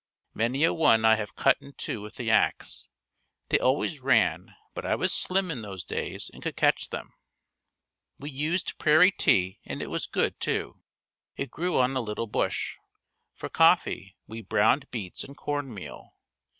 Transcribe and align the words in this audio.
Many 0.33 0.63
a 0.63 0.73
one 0.73 1.05
I 1.05 1.13
have 1.17 1.35
cut 1.35 1.59
in 1.61 1.73
two 1.73 2.01
with 2.01 2.15
the 2.15 2.31
ax. 2.31 2.87
They 3.49 3.59
always 3.59 3.99
ran 3.99 4.55
but 4.73 4.83
I 4.83 4.95
was 4.95 5.13
slim 5.13 5.51
in 5.51 5.61
those 5.61 5.83
days 5.83 6.31
and 6.33 6.41
could 6.41 6.55
catch 6.57 6.89
them. 6.89 7.13
We 8.17 8.31
used 8.31 8.79
prairie 8.79 9.11
tea 9.11 9.59
and 9.63 9.79
it 9.79 9.91
was 9.91 10.07
good 10.07 10.39
too. 10.39 10.81
It 11.35 11.51
grew 11.51 11.77
on 11.77 11.95
a 11.95 12.01
little 12.01 12.25
bush. 12.25 12.77
For 13.35 13.47
coffee 13.47 14.17
we 14.25 14.41
browned 14.41 14.89
beets 14.89 15.23
and 15.23 15.37
corn 15.37 15.71
meal. 15.71 16.15